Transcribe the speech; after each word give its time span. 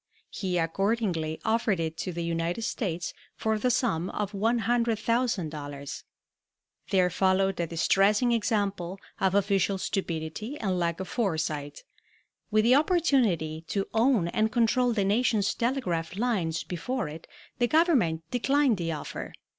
He 0.31 0.57
accordingly 0.57 1.39
offered 1.45 1.79
it 1.79 1.95
to 1.97 2.11
the 2.11 2.23
United 2.23 2.63
States 2.63 3.13
for 3.35 3.59
the 3.59 3.69
sum 3.69 4.09
of 4.09 4.31
$100,000. 4.31 6.03
There 6.89 7.09
followed 7.11 7.59
a 7.59 7.67
distressing 7.67 8.31
example 8.31 8.99
of 9.19 9.35
official 9.35 9.77
stupidity 9.77 10.59
and 10.59 10.79
lack 10.79 10.99
of 10.99 11.07
foresight. 11.07 11.83
With 12.49 12.63
the 12.63 12.73
opportunity 12.73 13.63
to 13.67 13.85
own 13.93 14.27
and 14.29 14.51
control 14.51 14.91
the 14.91 15.05
nation's 15.05 15.53
telegraph 15.53 16.15
lines 16.17 16.63
before 16.63 17.07
it 17.07 17.27
the 17.59 17.67
Government 17.67 18.23
declined 18.31 18.77
the 18.77 18.91
offer. 18.93 19.33